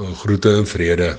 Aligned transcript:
Groete 0.00 0.54
en 0.56 0.66
vrede. 0.66 1.18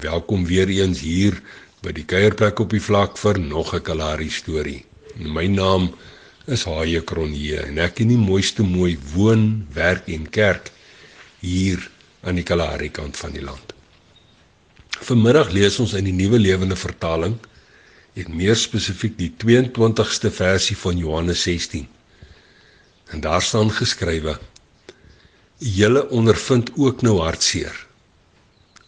Welkom 0.00 0.46
weer 0.46 0.68
eens 0.68 0.98
hier 1.00 1.36
by 1.78 1.92
die 1.94 2.02
kuierplek 2.02 2.58
op 2.64 2.72
die 2.74 2.82
vlak 2.82 3.14
vir 3.20 3.38
nog 3.38 3.70
'n 3.74 3.82
Kalahari 3.86 4.30
storie. 4.30 4.84
My 5.14 5.46
naam 5.46 5.94
is 6.46 6.64
Haie 6.64 7.04
Kronje 7.04 7.60
en 7.60 7.78
ek 7.78 8.00
in 8.00 8.08
die 8.08 8.18
mooiste 8.18 8.62
mooi 8.62 8.98
woon, 9.14 9.66
werk 9.72 10.08
en 10.08 10.26
kerk 10.30 10.72
hier 11.40 11.90
aan 12.22 12.34
die 12.34 12.42
Kalahari 12.42 12.90
kant 12.90 13.16
van 13.16 13.32
die 13.32 13.42
land. 13.42 13.74
Vanmiddag 14.90 15.52
lees 15.52 15.78
ons 15.78 15.92
in 15.92 16.04
die 16.04 16.12
Nuwe 16.12 16.38
Lewende 16.38 16.76
Vertaling 16.76 17.38
en 18.14 18.36
meer 18.36 18.56
spesifiek 18.56 19.16
die 19.18 19.32
22ste 19.38 20.30
versie 20.30 20.76
van 20.76 20.98
Johannes 20.98 21.42
16. 21.42 21.86
En 23.06 23.20
daar 23.20 23.42
staan 23.42 23.70
geskrywe: 23.70 24.38
Julle 25.58 26.08
ondervind 26.10 26.70
ook 26.76 27.02
nou 27.02 27.20
hartseer. 27.20 27.86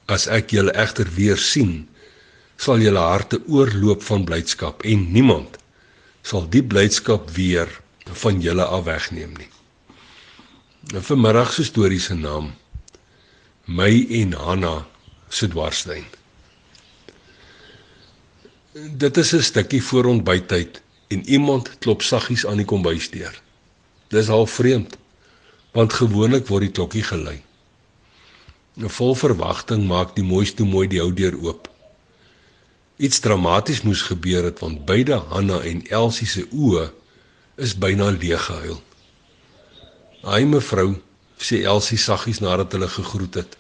As 0.07 0.27
ek 0.27 0.51
julle 0.51 0.73
egter 0.75 1.09
weer 1.15 1.39
sien, 1.39 1.89
sal 2.57 2.83
julle 2.83 3.03
harte 3.03 3.41
oorloop 3.47 4.03
van 4.03 4.25
blydskap 4.27 4.83
en 4.83 5.07
niemand 5.13 5.59
sal 6.27 6.49
die 6.51 6.63
blydskap 6.65 7.31
weer 7.37 7.71
van 8.23 8.41
julle 8.43 8.65
af 8.65 8.85
wegneem 8.87 9.35
nie. 9.39 9.51
En 10.95 11.03
vanmiddag 11.03 11.53
se 11.53 11.65
storie 11.65 12.01
se 12.01 12.15
naam 12.15 12.53
My 13.67 14.07
en 14.21 14.33
Hanna 14.33 14.87
se 15.29 15.49
dwarsduin. 15.51 16.05
Dit 18.75 19.17
is 19.17 19.33
'n 19.35 19.43
stukkie 19.43 19.83
voor 19.83 20.05
ontbyttyd 20.05 20.83
en 21.09 21.29
iemand 21.29 21.79
klop 21.79 22.03
saggies 22.03 22.47
aan 22.47 22.57
die 22.57 22.67
kombuisdeur. 22.67 23.43
Dis 24.09 24.29
al 24.29 24.47
vreemd 24.47 24.97
want 25.77 25.93
gewoonlik 25.93 26.47
word 26.49 26.65
die 26.65 26.73
klokkie 26.73 27.05
gelui. 27.05 27.41
'n 28.77 28.93
Vol 28.99 29.15
verwagting 29.15 29.83
maak 29.89 30.15
die 30.17 30.25
mooiste 30.25 30.65
mooi 30.65 30.87
die 30.89 31.01
ou 31.05 31.13
deur 31.13 31.37
oop. 31.45 31.69
Iets 32.97 33.21
dramaties 33.21 33.83
moes 33.85 34.03
gebeur 34.09 34.45
het 34.49 34.63
want 34.65 34.85
beide 34.89 35.21
Hanna 35.33 35.61
en 35.61 35.85
Elsie 36.01 36.29
se 36.29 36.47
oë 36.53 36.87
is 37.67 37.77
byna 37.85 38.09
leeg 38.11 38.45
gehuil. 38.49 38.81
"Ai 40.23 40.45
mevrou," 40.45 40.97
sê 41.39 41.63
Elsie 41.65 41.99
saggies 41.99 42.41
nadat 42.41 42.73
hulle 42.73 42.89
gegroet 42.89 43.35
het. 43.35 43.57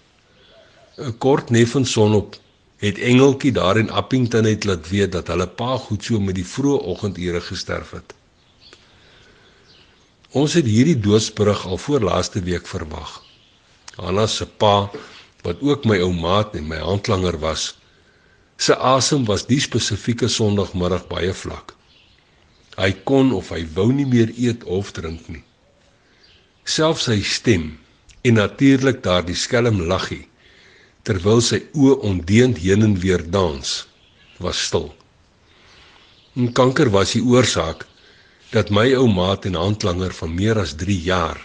'n 0.99 1.19
Kort 1.19 1.51
nef 1.51 1.71
van 1.71 1.85
sonop 1.85 2.37
het 2.77 2.99
Engeltjie 2.99 3.53
daar 3.53 3.77
in 3.77 3.91
Appington 3.91 4.43
net 4.43 4.65
laat 4.65 4.89
weet 4.89 5.12
dat 5.12 5.27
hulle 5.27 5.47
pa 5.47 5.77
goed 5.77 6.05
so 6.05 6.21
met 6.21 6.35
die 6.35 6.49
vroeë 6.55 6.85
oggendure 6.93 7.41
gesterf 7.41 7.91
het. 7.91 8.15
Ons 10.35 10.57
het 10.59 10.67
hierdie 10.67 10.99
doodsberig 10.99 11.67
al 11.67 11.79
voor 11.79 12.01
laaste 12.01 12.43
week 12.43 12.67
verwag. 12.67 13.23
Anna 13.97 14.27
se 14.27 14.47
pa, 14.47 14.91
wat 15.47 15.63
ook 15.63 15.85
my 15.87 16.01
ou 16.03 16.13
maat 16.13 16.55
en 16.59 16.67
my 16.67 16.81
handlanger 16.83 17.39
was, 17.39 17.77
se 18.59 18.75
asem 18.75 19.25
was 19.25 19.47
die 19.47 19.61
spesifieke 19.61 20.29
Sondagmiddag 20.29 21.07
baie 21.07 21.33
vlak. 21.33 21.75
Hy 22.77 22.93
kon 23.09 23.33
of 23.33 23.53
hy 23.55 23.63
wou 23.77 23.93
nie 23.93 24.07
meer 24.07 24.33
eet 24.37 24.65
of 24.65 24.93
drink 24.93 25.29
nie. 25.31 25.45
Selfs 26.67 27.07
sy 27.07 27.21
stem 27.23 27.77
en 28.27 28.41
natuurlik 28.41 29.03
daardie 29.05 29.39
skelm 29.39 29.85
laggie 29.87 30.27
terwyl 31.07 31.39
sy 31.39 31.61
oë 31.79 32.01
ondeend 32.09 32.59
heen 32.59 32.83
en 32.83 32.97
weer 32.99 33.23
dans, 33.31 33.87
was 34.43 34.59
stil. 34.59 34.89
En 36.35 36.51
kanker 36.53 36.91
was 36.91 37.13
die 37.15 37.23
oorsaak 37.23 37.87
dat 38.51 38.71
my 38.71 38.87
ou 38.95 39.09
maat 39.11 39.45
en 39.45 39.59
handlanger 39.59 40.15
van 40.15 40.35
meer 40.35 40.59
as 40.61 40.75
3 40.79 41.01
jaar 41.03 41.41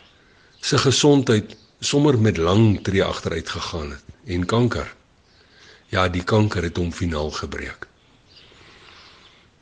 se 0.62 0.78
gesondheid 0.78 1.56
sommer 1.80 2.18
met 2.20 2.38
lang 2.38 2.82
tree 2.86 3.04
agteruit 3.04 3.50
gegaan 3.50 3.92
het 3.92 4.04
en 4.26 4.46
kanker. 4.46 4.94
Ja, 5.90 6.08
die 6.08 6.24
kanker 6.24 6.64
het 6.64 6.78
hom 6.78 6.92
finaal 6.94 7.32
gebreek. 7.32 7.88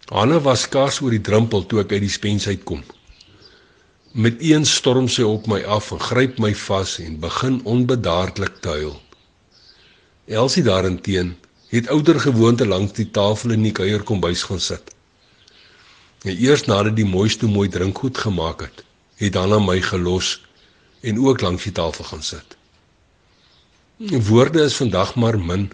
Anna 0.10 0.40
was 0.40 0.66
skaars 0.68 1.00
oor 1.02 1.16
die 1.16 1.24
drempel 1.24 1.64
toe 1.66 1.80
ek 1.86 1.94
uit 1.96 2.04
die 2.04 2.12
spens 2.12 2.48
uitkom. 2.48 2.84
Met 4.12 4.42
een 4.44 4.66
storm 4.66 5.08
sy 5.08 5.24
op 5.24 5.48
my 5.48 5.62
af 5.64 5.92
en 5.96 6.02
gryp 6.02 6.40
my 6.44 6.52
vas 6.68 6.98
en 7.00 7.20
begin 7.24 7.62
onbedaardelik 7.64 8.60
te 8.62 8.76
huil. 8.76 8.96
Elsie 10.28 10.64
daarenteen 10.66 11.36
het 11.70 11.90
ouer 11.94 12.20
gewoonte 12.20 12.68
langs 12.68 12.94
die 12.98 13.10
tafel 13.14 13.56
in 13.56 13.64
die 13.64 13.74
kuierkombuis 13.74 14.44
gaan 14.50 14.60
sit. 14.60 14.92
En 16.22 16.38
eers 16.38 16.66
nadat 16.68 16.96
die 16.96 17.08
mooiste 17.08 17.48
mooi 17.48 17.70
drinkgoed 17.70 18.18
gemaak 18.18 18.62
het, 18.62 18.84
het 19.16 19.34
dan 19.34 19.54
aan 19.54 19.66
my 19.66 19.82
gelos 19.82 20.42
en 21.02 21.20
ook 21.20 21.42
langs 21.42 21.64
die 21.64 21.72
tafel 21.72 22.04
gaan 22.04 22.24
sit. 22.24 22.58
Die 23.98 24.22
woorde 24.28 24.64
is 24.64 24.76
vandag 24.76 25.16
maar 25.16 25.40
min 25.40 25.70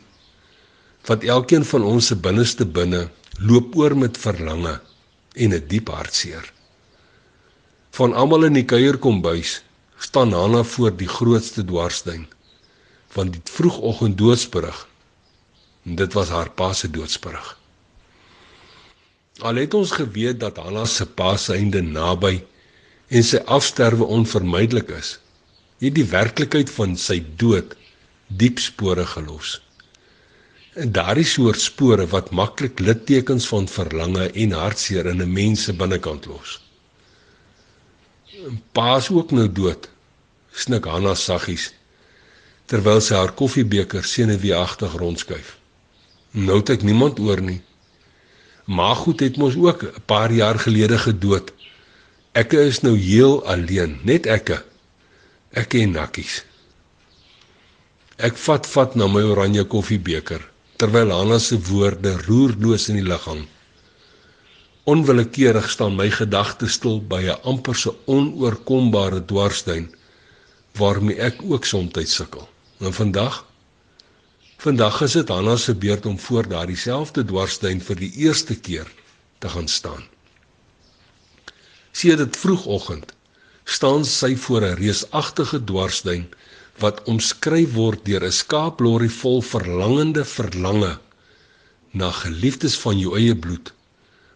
wat 1.06 1.24
elkeen 1.24 1.66
van 1.66 1.84
ons 1.86 2.08
se 2.10 2.16
binneste 2.16 2.66
binne 2.66 3.10
loop 3.40 3.76
oor 3.78 3.98
met 3.98 4.18
verlange 4.18 4.80
en 5.34 5.54
'n 5.54 5.68
diep 5.68 5.90
hartseer. 5.90 6.54
Van 7.92 8.14
almal 8.14 8.44
in 8.44 8.54
die 8.54 8.66
kuierkombuis 8.66 9.62
staan 9.98 10.34
Hanna 10.34 10.64
voor 10.64 10.96
die 10.98 11.08
grootste 11.08 11.66
dwarsduin 11.66 12.28
van 13.08 13.30
die 13.30 13.42
vroegoggend 13.44 14.18
doodsberig. 14.18 14.88
En 15.84 15.96
dit 15.96 16.14
was 16.14 16.30
haar 16.30 16.50
pa 16.50 16.74
se 16.74 16.90
doodsberig. 16.90 17.58
Al 19.44 19.56
het 19.60 19.74
ons 19.74 19.92
geweet 19.92 20.40
dat 20.40 20.58
Hanna 20.58 20.86
se 20.86 21.06
pa 21.06 21.36
se 21.38 21.54
einde 21.54 21.82
naby 21.82 22.38
en 23.08 23.24
sy 23.24 23.42
afsterwe 23.52 24.08
onvermydelik 24.08 24.94
is, 24.96 25.18
het 25.84 25.96
die 25.98 26.06
werklikheid 26.08 26.72
van 26.72 26.96
sy 26.96 27.18
dood 27.42 27.76
diep 28.28 28.62
spore 28.64 29.04
gelos. 29.06 29.58
En 30.80 30.92
daardie 30.96 31.28
soort 31.28 31.60
spore 31.60 32.08
wat 32.14 32.32
maklik 32.32 32.80
littekens 32.80 33.48
van 33.52 33.68
verlange 33.68 34.30
en 34.32 34.56
hartseer 34.56 35.12
in 35.12 35.22
'n 35.22 35.34
mens 35.34 35.64
se 35.64 35.74
binnekant 35.74 36.26
los. 36.26 36.60
Pa 38.72 38.98
is 38.98 39.10
ook 39.10 39.32
nou 39.32 39.52
dood. 39.52 39.90
Snik 40.52 40.86
Hanna 40.86 41.16
saggies 41.16 41.74
terwyl 42.66 43.02
sy 43.02 43.14
haar 43.16 43.34
koffiebeker 43.34 44.04
senuweeagtig 44.04 44.94
rondskuif. 44.98 45.58
Nou 46.32 46.58
het 46.58 46.70
ek 46.70 46.82
niemand 46.84 47.20
oor 47.20 47.42
nie. 47.42 47.62
Maar 48.66 48.96
goed 48.96 49.20
het 49.20 49.38
mos 49.38 49.56
ook 49.56 49.84
'n 49.84 50.02
paar 50.06 50.32
jaar 50.32 50.60
gelede 50.60 50.98
gedood. 50.98 51.54
Ekke 52.32 52.66
is 52.66 52.82
nou 52.82 52.98
heel 52.98 53.46
alleen, 53.46 54.00
net 54.04 54.26
ekke. 54.26 54.64
Ek 55.50 55.74
en 55.74 55.92
nakkies. 55.92 56.46
Ek 58.16 58.38
vat 58.38 58.68
vat 58.68 58.96
na 58.96 59.08
my 59.08 59.22
oranje 59.22 59.64
koffiebeker 59.64 60.54
terwyl 60.76 61.12
Hanna 61.12 61.40
se 61.40 61.58
woorde 61.62 62.12
roerloos 62.28 62.90
in 62.92 62.96
die 63.00 63.08
lug 63.08 63.24
hang. 63.24 63.46
Onwillekeurig 64.84 65.70
staan 65.70 65.96
my 65.96 66.10
gedagtes 66.12 66.76
stil 66.78 67.00
by 67.02 67.22
'n 67.24 67.40
amper 67.44 67.76
so 67.76 67.96
onoorkombare 68.06 69.26
dwarsduin 69.26 69.96
waarmee 70.78 71.16
ek 71.16 71.42
ook 71.42 71.66
soms 71.66 72.16
sukkel. 72.16 72.50
En 72.80 72.94
vandag 72.94 73.46
vandag 74.58 75.02
is 75.02 75.12
dit 75.12 75.28
Hanna 75.30 75.56
se 75.56 75.76
beurt 75.76 76.06
om 76.06 76.20
voor 76.20 76.48
daardie 76.48 76.78
selfde 76.78 77.26
dwarsduin 77.26 77.82
vir 77.82 77.96
die 77.96 78.12
eerste 78.26 78.56
keer 78.56 78.88
te 79.40 79.50
gaan 79.50 79.68
staan. 79.68 80.04
Sien 81.92 82.18
dit 82.18 82.38
vroegoggend 82.38 83.14
staan 83.64 84.06
sy 84.06 84.36
voor 84.36 84.62
'n 84.62 84.78
reusagtige 84.82 85.64
dwarsduin 85.64 86.28
wat 86.84 87.04
omskryf 87.04 87.72
word 87.74 88.06
deur 88.06 88.24
'n 88.26 88.32
skaaplorry 88.32 89.10
vol 89.10 89.42
verlangende 89.42 90.26
verlange 90.26 90.98
na 91.92 92.12
geliefdes 92.12 92.76
van 92.84 93.00
jou 93.00 93.16
eie 93.18 93.36
bloed 93.36 93.74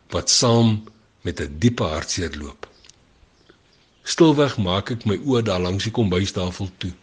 wat 0.10 0.30
saam 0.30 0.84
met 1.22 1.42
'n 1.42 1.56
diepe 1.60 1.84
hartseer 1.84 2.38
loop. 2.38 2.68
Stilweg 4.04 4.58
maak 4.58 4.92
ek 4.92 5.06
my 5.06 5.18
oë 5.18 5.42
daar 5.44 5.60
langs 5.62 5.84
die 5.84 5.92
kombuistafel 5.94 6.70
toe. 6.78 6.94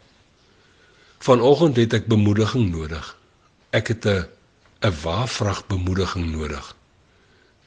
Vanoggend 1.26 1.76
het 1.76 1.94
ek 1.96 2.04
bemoediging 2.06 2.68
nodig. 2.70 3.06
Ek 3.74 3.88
het 3.90 4.04
'n 4.06 4.26
'n 4.86 4.94
waarvrag 5.02 5.66
bemoediging 5.66 6.26
nodig. 6.30 6.66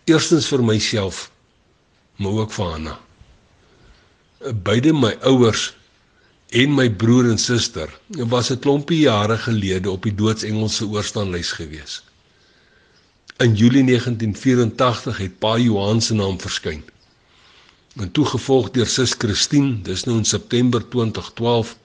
Eerstens 0.03 0.47
vir 0.47 0.63
myself, 0.63 1.31
maar 2.15 2.31
ook 2.31 2.51
vir 2.51 2.65
Hanna. 2.65 2.99
Beide 4.63 4.93
my 4.93 5.17
ouers 5.21 5.75
en 6.49 6.73
my 6.73 6.87
broer 6.89 7.29
en 7.29 7.37
suster 7.37 7.89
was 8.07 8.49
'n 8.49 8.59
klompie 8.59 8.99
jare 8.99 9.37
gelede 9.37 9.91
op 9.91 10.03
die 10.03 10.15
doodsengelse 10.15 10.87
oorstaanlys 10.87 11.51
gewees. 11.51 12.03
In 13.37 13.55
Julie 13.55 13.83
1984 13.83 15.17
het 15.17 15.39
pa 15.39 15.57
Johan 15.57 16.01
se 16.01 16.13
naam 16.13 16.39
verskyn. 16.39 16.83
En 17.95 18.11
toe 18.11 18.25
gevolg 18.25 18.71
deur 18.71 18.87
sus 18.87 19.13
Christine, 19.17 19.81
dis 19.81 20.03
nou 20.03 20.17
in 20.17 20.25
September 20.25 20.89
2012 20.89 21.77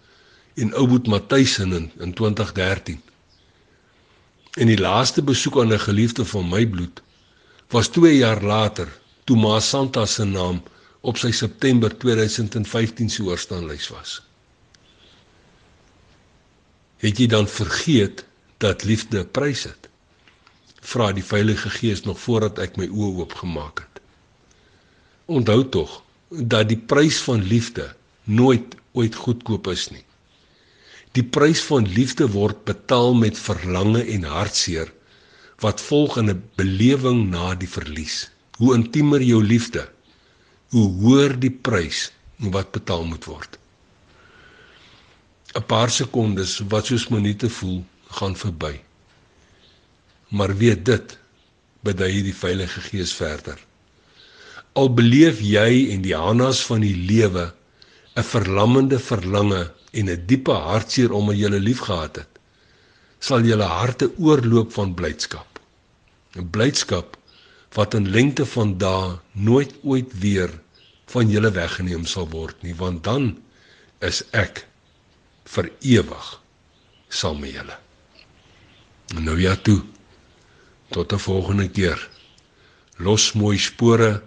en 0.54 0.74
Ouboet 0.74 1.06
Matthys 1.06 1.58
in 1.58 1.90
in 1.98 2.12
2013. 2.14 3.00
En 4.54 4.66
die 4.66 4.78
laaste 4.78 5.22
besoek 5.22 5.58
aan 5.60 5.72
'n 5.72 5.80
geliefde 5.80 6.24
van 6.24 6.48
my 6.48 6.66
bloed 6.66 7.02
was 7.68 7.88
2 7.88 8.16
jaar 8.16 8.42
later 8.42 8.88
toe 9.24 9.36
Ma 9.36 9.60
Santa 9.60 10.06
se 10.06 10.24
naam 10.24 10.62
op 11.00 11.16
sy 11.16 11.30
September 11.30 11.98
2015 11.98 13.10
se 13.10 13.22
oorstaanlys 13.22 13.88
was. 13.88 14.22
Het 16.96 17.18
jy 17.18 17.26
dan 17.26 17.48
vergeet 17.48 18.24
dat 18.56 18.84
liefde 18.84 19.18
'n 19.18 19.30
prys 19.30 19.62
het? 19.62 19.88
Vra 20.80 21.12
die 21.12 21.24
Heilige 21.28 21.70
Gees 21.70 22.02
nog 22.02 22.20
voordat 22.20 22.58
ek 22.58 22.76
my 22.76 22.86
oë 22.86 23.16
oopgemaak 23.18 23.78
het. 23.78 24.00
Onthou 25.24 25.68
tog 25.68 26.02
dat 26.28 26.68
die 26.68 26.78
prys 26.78 27.18
van 27.18 27.42
liefde 27.42 27.94
nooit 28.24 28.74
ooit 28.92 29.14
goedkoop 29.14 29.66
is 29.66 29.88
nie. 29.90 30.04
Die 31.14 31.22
prys 31.22 31.62
van 31.62 31.87
liefde 31.87 32.26
word 32.34 32.64
betaal 32.66 33.14
met 33.14 33.38
verlange 33.38 34.02
en 34.16 34.25
hartseer 34.26 34.90
wat 35.62 35.81
volg 35.81 36.16
in 36.19 36.31
'n 36.31 36.43
belewing 36.58 37.31
na 37.31 37.55
die 37.55 37.70
verlies. 37.70 38.31
Hoe 38.58 38.75
intiemer 38.75 39.22
jou 39.22 39.43
liefde, 39.43 39.88
hoe 40.70 40.88
hoër 41.00 41.38
die 41.40 41.50
prys 41.50 42.11
wat 42.38 42.72
betaal 42.72 43.05
moet 43.05 43.25
word. 43.25 43.58
'n 45.55 45.62
Paar 45.62 45.90
sekondes 45.90 46.58
wat 46.69 46.87
soos 46.87 47.08
minute 47.08 47.49
voel, 47.50 47.84
gaan 48.10 48.37
verby. 48.37 48.81
Maar 50.28 50.56
weet 50.56 50.84
dit, 50.84 51.19
bedui 51.81 52.22
die 52.22 52.34
Heilige 52.40 52.81
Gees 52.81 53.12
verder. 53.14 53.58
Al 54.72 54.90
beleef 54.94 55.40
jy 55.40 55.93
en 55.94 56.02
die 56.02 56.17
Hannas 56.17 56.64
van 56.67 56.81
die 56.81 56.96
lewe 56.96 57.52
'n 58.17 58.22
verlammende 58.22 58.99
verlange 58.99 59.70
en 59.99 60.11
'n 60.11 60.26
diepe 60.26 60.52
hartseer 60.52 61.12
omdat 61.12 61.37
jy 61.37 61.46
hulle 61.49 61.61
liefgehad 61.61 62.17
het, 62.17 62.32
sal 63.19 63.41
julle 63.46 63.69
harte 63.69 64.11
oorloop 64.19 64.73
van 64.73 64.94
blydskap. 64.94 65.61
'n 66.37 66.50
Blydskap 66.50 67.17
wat 67.75 67.94
in 67.94 68.11
lengte 68.11 68.46
van 68.46 68.79
dae 68.79 69.19
nooit 69.32 69.73
ooit 69.82 70.11
weer 70.19 70.50
van 71.06 71.31
julle 71.31 71.50
weggeneem 71.50 72.06
sal 72.06 72.29
word 72.29 72.62
nie, 72.62 72.75
want 72.75 73.05
dan 73.05 73.43
is 74.00 74.23
ek 74.32 74.67
vir 75.44 75.70
ewig 75.81 76.41
saam 77.08 77.41
met 77.41 77.55
julle. 77.55 77.76
Nou 79.20 79.37
ja 79.41 79.56
toe. 79.56 79.82
Tot 80.91 81.12
'n 81.12 81.19
volgende 81.19 81.69
keer. 81.69 82.08
Los 82.96 83.32
mooi 83.32 83.58
spore 83.58 84.23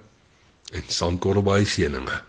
en 0.72 0.84
sandkorrel 0.88 1.44
baie 1.44 1.66
seëninge. 1.66 2.27